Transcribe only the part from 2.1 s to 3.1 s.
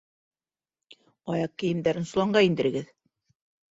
соланға индерегеҙ.